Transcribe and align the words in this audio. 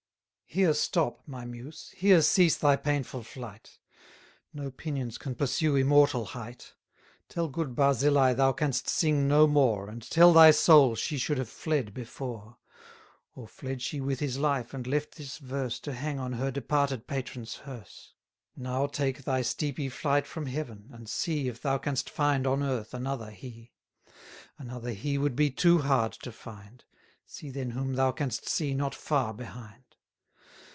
Here 0.53 0.73
stop, 0.73 1.21
my 1.25 1.45
muse, 1.45 1.93
here 1.95 2.21
cease 2.21 2.57
thy 2.57 2.75
painful 2.75 3.23
flight: 3.23 3.79
No 4.53 4.69
pinions 4.69 5.17
can 5.17 5.33
pursue 5.33 5.77
immortal 5.77 6.25
height: 6.25 6.73
Tell 7.29 7.47
good 7.47 7.73
Barzillai 7.73 8.33
thou 8.33 8.51
canst 8.51 8.89
sing 8.89 9.29
no 9.29 9.47
more, 9.47 9.87
And 9.87 10.01
tell 10.03 10.33
thy 10.33 10.51
soul 10.51 10.95
she 10.95 11.17
should 11.17 11.37
have 11.37 11.47
fled 11.47 11.93
before: 11.93 12.57
Or 13.33 13.47
fled 13.47 13.81
she 13.81 14.01
with 14.01 14.19
his 14.19 14.37
life, 14.37 14.73
and 14.73 14.85
left 14.85 15.15
this 15.15 15.37
verse 15.37 15.79
To 15.79 15.93
hang 15.93 16.19
on 16.19 16.33
her 16.33 16.51
departed 16.51 17.07
patron's 17.07 17.55
hearse? 17.63 18.13
Now 18.53 18.87
take 18.87 19.23
thy 19.23 19.43
steepy 19.43 19.87
flight 19.87 20.27
from 20.27 20.47
heaven, 20.47 20.89
and 20.91 21.07
see 21.07 21.47
860 21.47 21.47
If 21.47 21.61
thou 21.61 21.77
canst 21.77 22.09
find 22.09 22.45
on 22.45 22.61
earth 22.61 22.93
another 22.93 23.31
he: 23.31 23.71
Another 24.57 24.91
he 24.91 25.17
would 25.17 25.37
be 25.37 25.49
too 25.49 25.77
hard 25.77 26.11
to 26.11 26.31
find; 26.33 26.83
See 27.25 27.51
then 27.51 27.69
whom 27.69 27.93
thou 27.93 28.11
canst 28.11 28.49
see 28.49 28.73
not 28.73 28.93
far 28.93 29.33
behind. 29.33 29.85